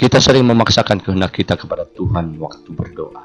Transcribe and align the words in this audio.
Kita 0.00 0.16
sering 0.16 0.48
memaksakan 0.48 1.04
kehendak 1.04 1.36
kita 1.36 1.60
kepada 1.60 1.84
Tuhan 1.84 2.40
waktu 2.40 2.72
berdoa. 2.72 3.20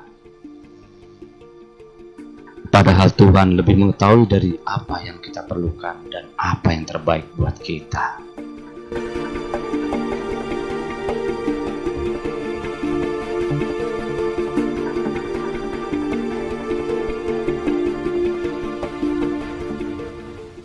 Padahal 2.68 3.16
Tuhan 3.16 3.56
lebih 3.56 3.80
mengetahui 3.80 4.28
dari 4.28 4.52
apa 4.68 5.00
yang 5.00 5.24
kita 5.24 5.48
perlukan 5.48 6.04
dan 6.12 6.28
apa 6.36 6.76
yang 6.76 6.84
terbaik 6.84 7.32
buat 7.40 7.56
kita. 7.64 8.20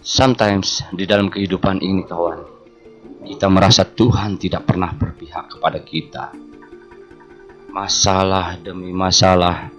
Sometimes 0.02 0.82
di 0.90 1.06
dalam 1.06 1.30
kehidupan 1.30 1.78
ini 1.78 2.02
kawan, 2.02 2.59
kita 3.24 3.46
merasa 3.52 3.84
Tuhan 3.84 4.40
tidak 4.40 4.64
pernah 4.64 4.92
berpihak 4.96 5.56
kepada 5.56 5.80
kita. 5.80 6.24
Masalah 7.70 8.58
demi 8.58 8.90
masalah, 8.90 9.70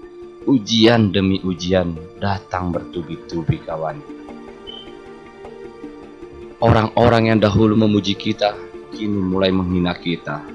ujian 0.48 1.12
demi 1.12 1.42
ujian 1.44 1.98
datang 2.22 2.72
bertubi-tubi 2.72 3.60
kawan. 3.66 4.00
Orang-orang 6.62 7.34
yang 7.34 7.40
dahulu 7.42 7.74
memuji 7.74 8.14
kita, 8.14 8.54
kini 8.94 9.18
mulai 9.18 9.50
menghina 9.50 9.98
kita, 9.98 10.46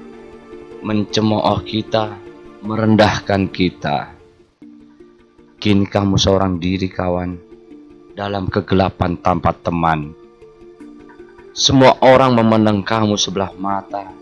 mencemooh 0.81 1.59
kita, 1.67 2.15
merendahkan 2.63 3.51
kita. 3.51 4.15
Kini 5.59 5.83
kamu 5.83 6.15
seorang 6.15 6.63
diri 6.63 6.87
kawan, 6.87 7.35
dalam 8.15 8.47
kegelapan 8.47 9.19
tanpa 9.19 9.51
teman. 9.53 10.26
Semua 11.57 11.97
orang 12.05 12.37
memandang 12.37 12.85
kamu 12.85 13.17
sebelah 13.17 13.49
mata, 13.57 14.13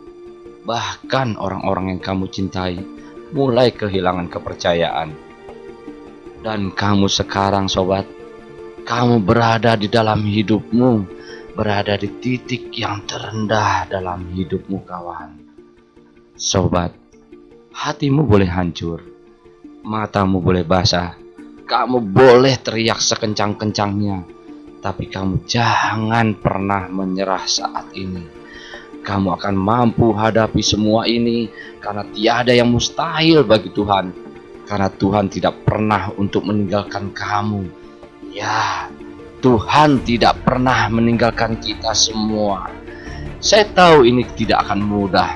bahkan 0.63 1.35
orang-orang 1.35 1.91
yang 1.91 1.99
kamu 1.99 2.31
cintai 2.31 2.79
mulai 3.35 3.75
kehilangan 3.75 4.31
kepercayaan. 4.31 5.11
Dan 6.39 6.71
kamu 6.71 7.11
sekarang 7.11 7.67
sobat, 7.67 8.07
kamu 8.87 9.19
berada 9.19 9.75
di 9.75 9.91
dalam 9.91 10.23
hidupmu, 10.23 10.91
berada 11.59 11.99
di 11.99 12.07
titik 12.23 12.71
yang 12.71 13.03
terendah 13.03 13.83
dalam 13.91 14.31
hidupmu 14.31 14.87
kawan. 14.87 15.35
Sobat, 16.39 16.95
hatimu 17.75 18.23
boleh 18.23 18.47
hancur, 18.47 19.03
matamu 19.83 20.39
boleh 20.39 20.63
basah, 20.63 21.19
kamu 21.67 21.99
boleh 21.99 22.55
teriak 22.63 23.03
sekencang-kencangnya, 23.03 24.23
tapi 24.85 25.09
kamu 25.09 25.49
jangan 25.49 26.37
pernah 26.37 26.85
menyerah 26.85 27.41
saat 27.49 27.89
ini. 27.97 28.21
Kamu 29.01 29.33
akan 29.33 29.57
mampu 29.57 30.13
hadapi 30.13 30.61
semua 30.61 31.09
ini 31.09 31.49
karena 31.81 32.05
tiada 32.13 32.53
yang 32.53 32.69
mustahil 32.69 33.41
bagi 33.41 33.73
Tuhan. 33.73 34.13
Karena 34.69 34.89
Tuhan 34.93 35.25
tidak 35.33 35.65
pernah 35.65 36.13
untuk 36.21 36.45
meninggalkan 36.45 37.09
kamu. 37.17 37.65
Ya, 38.29 38.85
Tuhan 39.41 40.05
tidak 40.05 40.45
pernah 40.45 40.85
meninggalkan 40.93 41.57
kita 41.57 41.97
semua. 41.97 42.69
Saya 43.41 43.65
tahu 43.73 44.05
ini 44.05 44.21
tidak 44.37 44.69
akan 44.69 44.85
mudah. 44.85 45.33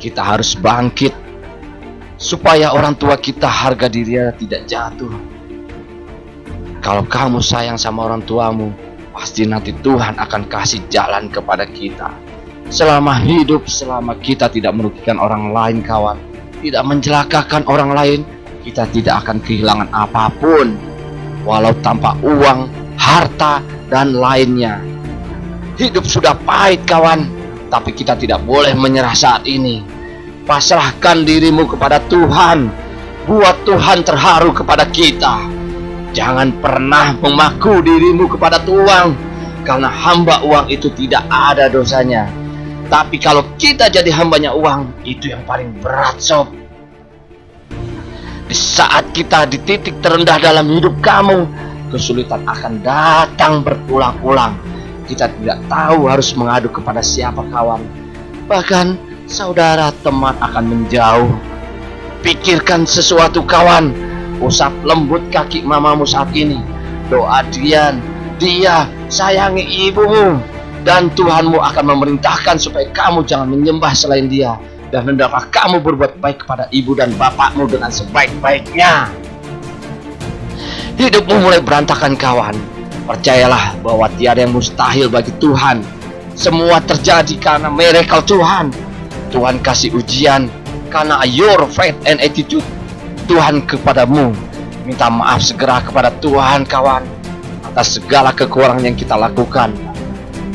Kita 0.00 0.24
harus 0.24 0.56
bangkit 0.56 1.12
supaya 2.16 2.72
orang 2.72 2.96
tua 2.96 3.20
kita 3.20 3.44
harga 3.44 3.92
dirinya 3.92 4.32
tidak 4.32 4.64
jatuh 4.64 5.35
kalau 6.86 7.02
kamu 7.02 7.42
sayang 7.42 7.74
sama 7.74 8.06
orang 8.06 8.22
tuamu, 8.22 8.70
pasti 9.10 9.42
nanti 9.42 9.74
Tuhan 9.74 10.22
akan 10.22 10.46
kasih 10.46 10.86
jalan 10.86 11.26
kepada 11.26 11.66
kita. 11.66 12.14
Selama 12.70 13.18
hidup, 13.26 13.66
selama 13.66 14.14
kita 14.22 14.46
tidak 14.46 14.70
merugikan 14.78 15.18
orang 15.18 15.50
lain 15.50 15.82
kawan, 15.82 16.14
tidak 16.62 16.86
mencelakakan 16.86 17.66
orang 17.66 17.90
lain, 17.90 18.20
kita 18.62 18.86
tidak 18.94 19.26
akan 19.26 19.42
kehilangan 19.42 19.90
apa 19.90 20.30
pun. 20.38 20.78
Walau 21.42 21.74
tanpa 21.82 22.14
uang, 22.22 22.70
harta, 22.94 23.66
dan 23.90 24.14
lainnya. 24.14 24.78
Hidup 25.82 26.06
sudah 26.06 26.38
pahit 26.46 26.86
kawan, 26.86 27.26
tapi 27.66 27.98
kita 27.98 28.14
tidak 28.14 28.46
boleh 28.46 28.78
menyerah 28.78 29.18
saat 29.18 29.42
ini. 29.42 29.82
Pasrahkan 30.46 31.26
dirimu 31.26 31.66
kepada 31.66 31.98
Tuhan, 32.06 32.70
buat 33.26 33.66
Tuhan 33.66 34.06
terharu 34.06 34.54
kepada 34.54 34.86
kita. 34.86 35.55
Jangan 36.14 36.62
pernah 36.62 37.16
memaku 37.18 37.82
dirimu 37.82 38.30
kepada 38.30 38.62
uang 38.62 39.16
karena 39.66 39.90
hamba 39.90 40.46
uang 40.46 40.70
itu 40.70 40.86
tidak 40.94 41.26
ada 41.26 41.66
dosanya. 41.66 42.30
Tapi 42.86 43.18
kalau 43.18 43.42
kita 43.58 43.90
jadi 43.90 44.14
hambanya 44.14 44.54
uang, 44.54 45.02
itu 45.02 45.34
yang 45.34 45.42
paling 45.42 45.74
berat 45.82 46.22
sob. 46.22 46.46
Di 48.46 48.54
saat 48.54 49.10
kita 49.10 49.42
di 49.50 49.58
titik 49.58 49.98
terendah 49.98 50.38
dalam 50.38 50.70
hidup 50.70 50.94
kamu, 51.02 51.50
kesulitan 51.90 52.46
akan 52.46 52.78
datang 52.86 53.66
berulang-ulang. 53.66 54.54
Kita 55.10 55.26
tidak 55.26 55.58
tahu 55.66 56.06
harus 56.06 56.30
mengadu 56.38 56.70
kepada 56.70 57.02
siapa 57.02 57.42
kawan. 57.50 57.82
Bahkan 58.46 58.86
saudara 59.26 59.90
teman 60.06 60.38
akan 60.38 60.64
menjauh. 60.66 61.30
Pikirkan 62.22 62.86
sesuatu 62.86 63.42
kawan, 63.42 63.90
Usap 64.36 64.72
lembut 64.84 65.24
kaki 65.32 65.64
mamamu 65.64 66.04
saat 66.04 66.28
ini. 66.36 66.60
Doa 67.08 67.40
Dian, 67.48 68.02
dia 68.36 68.84
sayangi 69.08 69.88
ibumu. 69.88 70.36
Dan 70.86 71.10
Tuhanmu 71.18 71.58
akan 71.58 71.84
memerintahkan 71.96 72.62
supaya 72.62 72.86
kamu 72.94 73.26
jangan 73.26 73.50
menyembah 73.50 73.90
selain 73.90 74.30
dia. 74.30 74.54
Dan 74.94 75.10
hendaklah 75.10 75.50
kamu 75.50 75.82
berbuat 75.82 76.22
baik 76.22 76.46
kepada 76.46 76.70
ibu 76.70 76.94
dan 76.94 77.10
bapakmu 77.18 77.66
dengan 77.66 77.90
sebaik-baiknya. 77.90 79.10
Hidupmu 80.94 81.42
mulai 81.42 81.58
berantakan 81.58 82.14
kawan. 82.14 82.54
Percayalah 83.06 83.78
bahwa 83.82 84.06
tiada 84.14 84.46
yang 84.46 84.54
mustahil 84.54 85.10
bagi 85.10 85.34
Tuhan. 85.42 85.82
Semua 86.38 86.78
terjadi 86.84 87.34
karena 87.40 87.66
miracle 87.66 88.22
Tuhan. 88.22 88.70
Tuhan 89.34 89.58
kasih 89.64 89.90
ujian 89.96 90.46
karena 90.86 91.18
your 91.26 91.66
faith 91.66 91.98
and 92.06 92.22
attitude 92.22 92.62
Tuhan 93.26 93.66
kepadamu. 93.66 94.30
Minta 94.86 95.10
maaf 95.10 95.42
segera 95.42 95.82
kepada 95.82 96.14
Tuhan 96.22 96.62
kawan 96.62 97.02
Atas 97.66 97.98
segala 97.98 98.30
kekurangan 98.30 98.86
yang 98.86 98.94
kita 98.94 99.18
lakukan. 99.18 99.74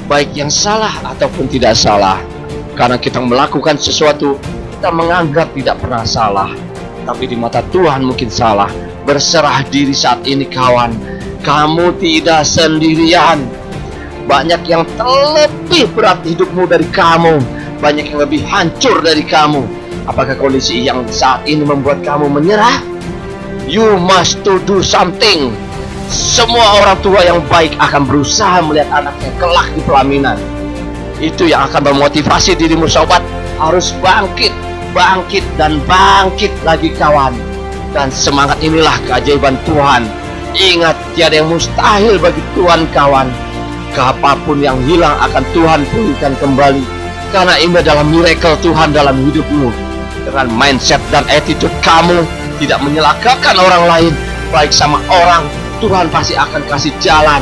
Baik 0.08 0.32
yang 0.40 0.48
salah 0.48 1.04
ataupun 1.04 1.52
tidak 1.52 1.76
salah. 1.76 2.16
Karena 2.80 2.96
kita 2.96 3.20
melakukan 3.20 3.76
sesuatu 3.76 4.40
Kita 4.80 4.90
menganggap 4.90 5.52
tidak 5.52 5.84
pernah 5.84 6.08
salah. 6.08 6.50
Tapi 7.06 7.28
di 7.28 7.36
mata 7.36 7.60
Tuhan 7.60 8.08
mungkin 8.08 8.31
salah. 8.31 8.72
Berserah 9.04 9.68
diri 9.68 9.92
saat 9.92 10.24
ini 10.24 10.48
kawan. 10.48 10.96
Kamu 11.44 12.00
tidak 12.00 12.48
sendirian. 12.48 13.46
Banyak 14.26 14.64
yang 14.64 14.88
terlebih 14.96 15.92
berat 15.92 16.24
hidupmu 16.24 16.66
dari 16.66 16.88
kamu. 16.88 17.36
Banyak 17.84 18.16
yang 18.16 18.20
lebih 18.24 18.42
hancur 18.48 19.04
dari 19.04 19.28
kamu 19.28 19.81
Apakah 20.09 20.34
kondisi 20.34 20.81
yang 20.81 21.06
saat 21.13 21.45
ini 21.45 21.62
membuat 21.62 22.01
kamu 22.01 22.25
menyerah? 22.25 22.81
You 23.69 24.01
must 24.01 24.41
to 24.41 24.57
do 24.66 24.81
something. 24.81 25.53
Semua 26.09 26.81
orang 26.81 26.97
tua 27.06 27.22
yang 27.22 27.38
baik 27.45 27.78
akan 27.78 28.09
berusaha 28.09 28.66
melihat 28.66 28.89
anaknya 28.89 29.29
kelak 29.38 29.69
di 29.78 29.81
pelaminan. 29.85 30.38
Itu 31.22 31.45
yang 31.45 31.69
akan 31.69 31.94
memotivasi 31.94 32.57
dirimu 32.57 32.89
sobat 32.89 33.22
harus 33.62 33.94
bangkit, 34.01 34.50
bangkit 34.97 35.45
dan 35.62 35.78
bangkit 35.85 36.50
lagi 36.66 36.89
kawan. 36.97 37.38
Dan 37.94 38.09
semangat 38.09 38.57
inilah 38.66 38.97
keajaiban 39.06 39.53
Tuhan. 39.69 40.09
Ingat 40.57 40.97
tiada 41.13 41.45
yang 41.45 41.53
mustahil 41.53 42.18
bagi 42.18 42.41
Tuhan 42.57 42.89
kawan. 42.89 43.29
Apa 43.94 44.33
pun 44.50 44.57
yang 44.66 44.81
hilang 44.89 45.13
akan 45.29 45.45
Tuhan 45.53 45.85
pulihkan 45.94 46.33
kembali. 46.41 46.83
Karena 47.29 47.56
ini 47.62 47.78
adalah 47.78 48.01
miracle 48.01 48.57
Tuhan 48.66 48.91
dalam 48.91 49.16
hidupmu 49.29 49.91
dengan 50.24 50.48
mindset 50.54 51.01
dan 51.10 51.25
attitude 51.30 51.74
kamu 51.81 52.25
tidak 52.62 52.80
menyelakakan 52.81 53.56
orang 53.57 53.84
lain 53.90 54.13
baik 54.54 54.69
sama 54.69 55.01
orang 55.10 55.48
Tuhan 55.81 56.13
pasti 56.13 56.38
akan 56.38 56.62
kasih 56.69 56.94
jalan. 57.01 57.42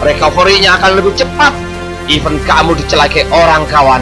Recovery-nya 0.00 0.80
akan 0.80 0.96
lebih 0.96 1.12
cepat. 1.12 1.52
Even 2.08 2.40
kamu 2.48 2.72
dicelakai 2.72 3.28
orang 3.28 3.68
kawan. 3.68 4.00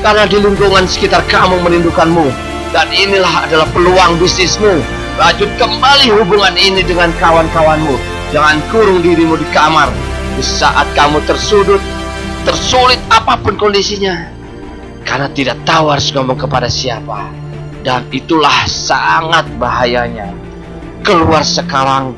Karena 0.00 0.24
di 0.30 0.38
lingkungan 0.38 0.86
sekitar 0.86 1.26
kamu 1.26 1.58
merindukanmu. 1.66 2.30
Dan 2.70 2.86
inilah 2.94 3.50
adalah 3.50 3.66
peluang 3.74 4.22
bisnismu. 4.22 4.78
Lanjut 5.18 5.50
kembali 5.58 6.06
hubungan 6.22 6.54
ini 6.54 6.86
dengan 6.86 7.10
kawan-kawanmu. 7.18 7.98
Jangan 8.30 8.62
kurung 8.70 9.02
dirimu 9.02 9.34
di 9.34 9.46
kamar. 9.50 9.90
Di 10.38 10.44
saat 10.46 10.86
kamu 10.94 11.18
tersudut 11.26 11.82
tersulit 12.46 12.96
apa 13.12 13.36
pun 13.36 13.52
kondisinya 13.60 14.32
karena 15.04 15.28
tidak 15.28 15.60
tahu 15.68 15.92
harus 15.92 16.08
ngomong 16.08 16.40
kepada 16.40 16.72
siapa 16.72 17.28
dan 17.80 18.04
itulah 18.12 18.68
sangat 18.68 19.48
bahayanya. 19.56 20.32
Keluar 21.00 21.40
sekarang, 21.40 22.12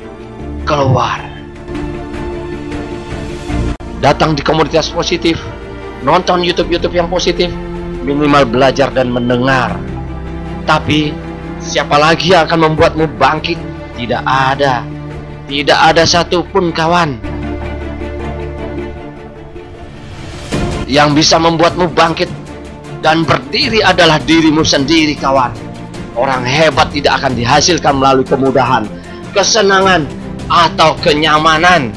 keluar. 0.67 1.23
Datang 4.03 4.35
di 4.35 4.43
komunitas 4.43 4.91
positif, 4.91 5.39
nonton 6.03 6.43
YouTube-YouTube 6.43 6.99
yang 6.99 7.07
positif, 7.07 7.47
minimal 8.03 8.43
belajar 8.43 8.91
dan 8.91 9.07
mendengar 9.07 9.79
Tapi 10.67 11.15
siapa 11.63 11.95
lagi 11.95 12.35
yang 12.35 12.47
akan 12.47 12.71
membuatmu 12.71 13.19
bangkit? 13.19 13.59
Tidak 13.99 14.23
ada. 14.23 14.83
Tidak 15.47 15.75
ada 15.75 16.03
satupun 16.07 16.71
kawan. 16.71 17.19
Yang 20.87 21.09
bisa 21.19 21.35
membuatmu 21.39 21.91
bangkit 21.91 22.31
dan 23.03 23.27
berdiri 23.27 23.83
adalah 23.83 24.15
dirimu 24.23 24.63
sendiri 24.63 25.19
kawan. 25.19 25.51
Orang 26.15 26.47
hebat 26.47 26.87
tidak 26.95 27.19
akan 27.19 27.35
dihasilkan 27.35 27.99
melalui 27.99 28.23
kemudahan, 28.23 28.87
kesenangan, 29.35 30.07
atau 30.47 30.95
kenyamanan. 31.03 31.91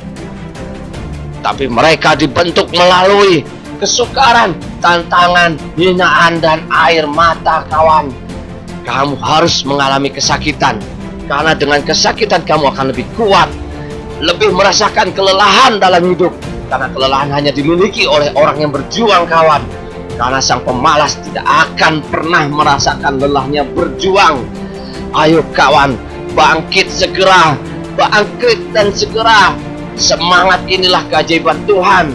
Tapi 1.47 1.70
mereka 1.70 2.19
dibentuk 2.19 2.67
melalui 2.75 3.47
kesukaran, 3.79 4.58
tantangan, 4.82 5.55
hinaan, 5.79 6.43
dan 6.43 6.67
air 6.75 7.06
mata 7.06 7.62
kawan. 7.70 8.11
Kamu 8.82 9.14
harus 9.23 9.62
mengalami 9.62 10.11
kesakitan, 10.11 10.82
karena 11.31 11.55
dengan 11.55 11.87
kesakitan 11.87 12.43
kamu 12.43 12.75
akan 12.75 12.91
lebih 12.91 13.06
kuat, 13.14 13.47
lebih 14.19 14.50
merasakan 14.50 15.14
kelelahan 15.14 15.79
dalam 15.79 16.03
hidup, 16.03 16.35
karena 16.67 16.91
kelelahan 16.91 17.31
hanya 17.31 17.53
dimiliki 17.55 18.11
oleh 18.11 18.35
orang 18.35 18.58
yang 18.58 18.70
berjuang 18.75 19.29
kawan. 19.31 19.62
Karena 20.16 20.40
sang 20.40 20.64
pemalas 20.64 21.20
tidak 21.20 21.44
akan 21.44 22.00
pernah 22.08 22.48
merasakan 22.48 23.20
lelahnya 23.20 23.68
berjuang. 23.68 24.40
Ayo 25.12 25.44
kawan, 25.52 25.92
bangkit 26.32 26.88
segera, 26.88 27.56
bangkit 28.00 28.72
dan 28.72 28.88
segera. 28.96 29.52
Semangat 29.96 30.64
inilah 30.68 31.04
keajaiban 31.08 31.60
Tuhan. 31.68 32.12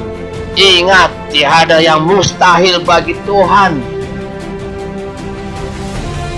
Ingat, 0.57 1.09
tiada 1.29 1.77
yang 1.77 2.01
mustahil 2.05 2.81
bagi 2.81 3.17
Tuhan. 3.25 3.77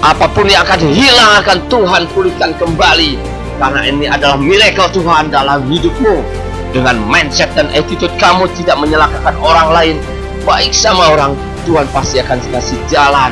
Apa 0.03 0.27
pun 0.35 0.51
yang 0.51 0.67
akan 0.67 0.83
hilang 0.91 1.31
akan 1.39 1.59
Tuhan 1.71 2.03
pulihkan 2.11 2.51
kembali. 2.59 3.15
Karena 3.55 3.81
ini 3.87 4.05
adalah 4.11 4.35
miracle 4.35 4.91
Tuhan 4.91 5.31
dalam 5.31 5.63
hidupmu. 5.67 6.43
Dengan 6.75 6.99
mindset 7.07 7.53
dan 7.55 7.71
attitude 7.71 8.11
kamu 8.19 8.49
tidak 8.59 8.75
menyalahkan 8.81 9.35
orang 9.39 9.69
lain, 9.71 9.95
baik 10.41 10.73
sama 10.73 11.13
orang, 11.13 11.37
Tuhan 11.63 11.87
pasti 11.95 12.19
akan 12.19 12.37
kasih 12.51 12.79
jalan. 12.91 13.31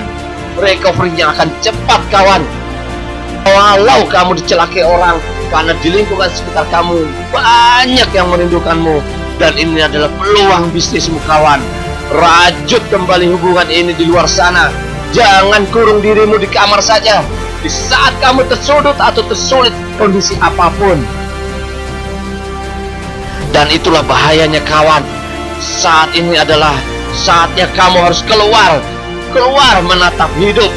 Recovery-nya 0.60 1.32
akan 1.36 1.48
cepat 1.64 2.02
kawan. 2.12 2.44
Walau 3.42 4.06
kamu 4.08 4.38
dicelakai 4.38 4.86
orang, 4.86 5.18
karena 5.50 5.74
di 5.82 5.90
lingkungan 5.90 6.30
sekitar 6.30 6.68
kamu 6.70 7.08
banyak 7.34 8.10
yang 8.14 8.30
merindukanmu, 8.30 9.02
dan 9.42 9.58
ini 9.58 9.82
adalah 9.82 10.12
peluang 10.22 10.70
bisnismu 10.70 11.18
kawan. 11.26 11.58
Rajut 12.12 12.84
kembali 12.92 13.32
hubungan 13.34 13.72
ini 13.72 13.96
di 13.96 14.06
luar 14.06 14.28
sana. 14.28 14.68
Jangan 15.16 15.64
kurung 15.72 16.04
dirimu 16.04 16.38
di 16.40 16.48
kamar 16.48 16.84
saja. 16.84 17.24
Di 17.64 17.70
saat 17.72 18.12
kamu 18.20 18.46
tersudut 18.52 18.98
atau 19.00 19.24
tersulit 19.26 19.72
kondisi 19.96 20.36
apa 20.44 20.68
pun. 20.76 21.00
Dan 23.52 23.68
itulah 23.72 24.04
bahayanya 24.04 24.60
kawan. 24.68 25.04
Saat 25.62 26.16
ini 26.16 26.36
adalah 26.40 26.74
saatnya 27.16 27.68
kamu 27.76 28.00
harus 28.00 28.24
keluar 28.24 28.80
keluar 29.36 29.76
menatap 29.84 30.32
hidup 30.40 30.72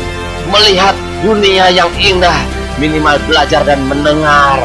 melihat 0.51 0.95
dunia 1.23 1.71
yang 1.73 1.91
indah 1.99 2.37
minimal 2.79 3.17
belajar 3.27 3.63
dan 3.65 3.81
mendengar 3.87 4.61